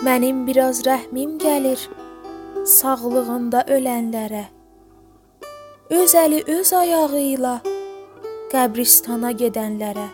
Mənim 0.00 0.46
biraz 0.46 0.78
rəhmim 0.86 1.34
gəlir 1.42 1.80
sağlığında 2.64 3.60
ölənlərə. 3.76 4.44
Öz 5.92 6.14
əli 6.22 6.38
öz 6.54 6.70
ayağı 6.78 7.20
ilə 7.34 7.56
qəbristana 8.52 9.32
gedənlərə. 9.42 10.06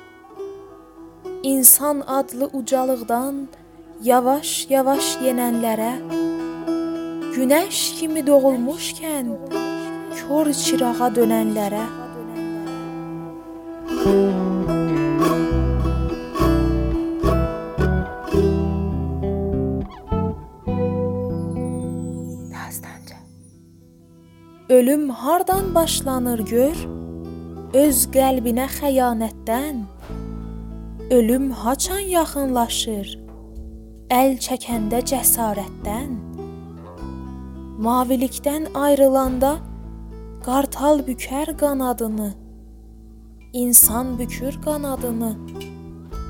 İnsan 1.52 2.02
adlı 2.18 2.48
ucalıqdan 2.58 3.38
yavaş-yavaş 4.08 5.12
yenənlərə. 5.26 5.92
Günəş 7.36 7.84
kimi 8.00 8.26
doğulmuşkən 8.26 9.30
kor 10.16 10.50
çırağa 10.64 11.12
dönənlərə. 11.20 11.86
Dastanca. 14.06 14.45
Ölüm 24.68 25.10
hardan 25.10 25.74
başlanır 25.74 26.38
gör? 26.38 26.76
Öz 27.74 27.98
qəlbinə 28.10 28.64
xəyanətdən. 28.66 29.84
Ölüm 31.10 31.50
haçan 31.54 32.02
yaxınlaşır? 32.10 33.12
Əl 34.10 34.34
çəkəndə 34.42 35.04
cəsarətdən. 35.10 36.16
Mavilikdən 37.78 38.66
ayrılanda 38.74 39.52
qartal 40.42 40.98
bükər 41.06 41.54
qanadını. 41.58 42.32
İnsan 43.52 44.18
bükür 44.18 44.58
qanadını 44.64 45.36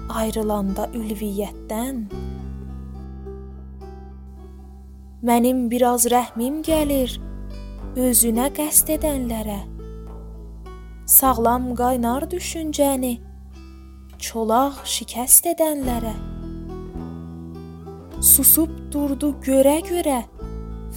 ayrılanda 0.08 0.90
ülviyyətdən. 0.92 2.04
Mənim 5.22 5.70
biraz 5.70 6.04
rəhmim 6.12 6.60
gəlir 6.62 7.16
özünə 7.96 8.50
qəsd 8.52 8.90
edənlərə. 8.98 9.62
Sağlam 11.08 11.70
qaynar 11.78 12.26
düşüncəni 12.28 13.14
çolaq 14.20 14.82
şikəst 14.94 15.46
edənlərə. 15.54 16.12
Susub 18.20 18.72
durdu 18.92 19.30
görə-görə 19.46 20.18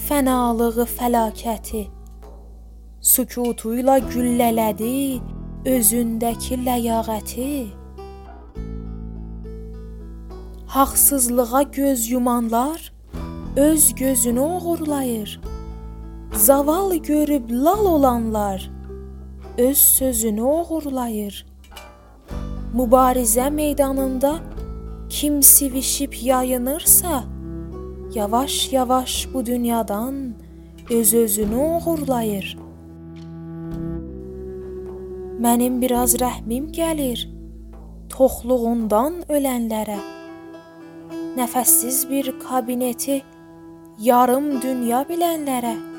fənalığı, 0.07 0.85
fəlakəti. 0.97 1.85
Sükutuyla 2.99 3.99
güllələdi 4.11 5.21
özündəki 5.75 6.57
ləyaqəti. 6.65 7.51
Haqsızlığa 10.75 11.61
göz 11.63 12.09
yumanlar 12.09 12.91
öz 13.55 13.95
gözünü 13.95 14.39
oğurlayır. 14.39 15.39
Zaval 16.39 16.95
görüb 16.95 17.49
lal 17.51 17.85
olanlar 17.85 18.71
öz 19.57 19.77
sözünü 19.77 20.41
oğurlayır. 20.41 21.45
Mübarizə 22.75 23.51
meydanında 23.51 24.39
kim 25.09 25.43
sivişib 25.43 26.13
yayınırsa, 26.21 27.23
yavaş-yavaş 28.13 29.27
bu 29.33 29.45
dünyadan 29.45 30.33
öz-özünü 30.89 31.55
oğurlayır. 31.55 32.57
Mənim 35.41 35.81
biraz 35.81 36.15
rəhmim 36.15 36.71
gəlir 36.71 37.27
toxluğundan 38.09 39.13
ölənlərə. 39.29 39.99
Nəfəssiz 41.35 42.09
bir 42.09 42.31
kabineti 42.39 43.21
yarım 43.99 44.61
dünya 44.61 45.03
bilənlərə. 45.03 45.98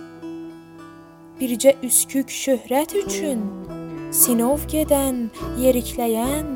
Bircə 1.40 1.70
üskük 1.80 2.28
şöhrət 2.28 2.92
üçün 3.00 3.38
sinov 4.12 4.66
gedən, 4.68 5.30
yerikləyən, 5.56 6.50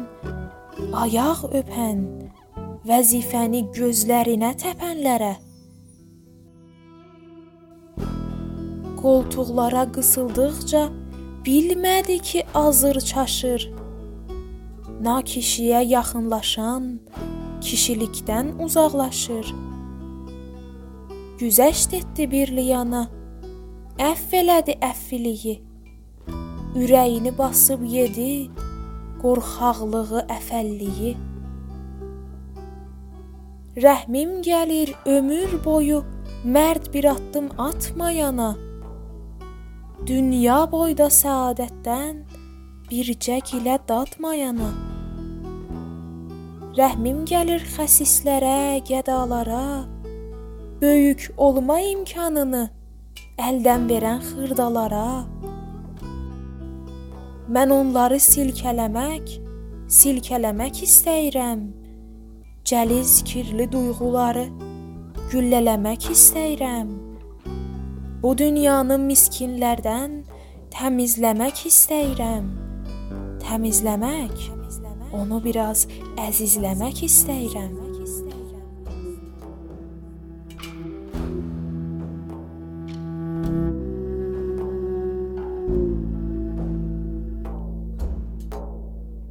ayaq 1.00 1.46
öpən, 1.56 2.02
vəzifəni 2.84 3.62
gözlərinə 3.78 4.50
təpənlərə. 4.60 5.30
Qoltuqlara 9.00 9.86
qısıldıqca 9.96 10.84
bilmədi 11.48 12.20
ki, 12.28 12.44
azır 12.52 13.00
çaşır. 13.00 13.68
Nakişiyə 15.08 15.80
yaxınlaşan 15.96 16.92
kişilikdən 17.64 18.56
uzaqlaşır. 18.60 19.46
Güzəşt 21.40 21.96
etdi 21.96 22.30
bir 22.30 22.56
liyana, 22.56 23.08
əfv 23.98 24.40
elədi 24.40 24.74
əffiliyi. 24.82 25.54
Ürəyini 26.74 27.30
basıb 27.38 27.84
yedi 27.86 28.50
qorxaqlığı, 29.22 30.24
əfəlliyi. 30.34 31.14
Rəhmim 33.78 34.42
gəlir 34.42 34.94
ömür 35.06 35.54
boyu 35.64 36.02
mərd 36.44 36.90
bir 36.92 37.06
addım 37.14 37.48
atmayana. 37.58 38.56
Dünya 40.06 40.64
boyda 40.70 41.06
səadətdən 41.06 42.24
bircə 42.90 43.38
gilə 43.46 43.78
dadmayana. 43.88 44.74
Rəhmim 46.74 47.22
gəlir 47.30 47.62
xəsislərə, 47.76 48.82
gədalara, 48.82 49.86
böyük 50.82 51.30
olma 51.38 51.78
imkanını 51.80 52.73
əldən 53.40 53.88
verən 53.90 54.20
xırdalara. 54.22 55.24
Mən 57.54 57.72
onları 57.74 58.20
silkələmək, 58.22 59.32
silkələmək 59.90 60.82
istəyirəm. 60.86 61.64
Cəliz 62.64 63.18
kirli 63.28 63.66
duyğuları 63.72 64.46
güllələmək 65.32 66.08
istəyirəm. 66.14 66.94
Bu 68.22 68.32
dünyanı 68.38 68.96
miskinlərdən 69.02 70.22
təmizləmək 70.72 71.66
istəyirəm. 71.68 72.46
Təmizləmək, 73.44 74.46
onu 75.12 75.42
biraz 75.44 75.84
əzizləmək 76.22 77.04
istəyirəm. 77.10 77.93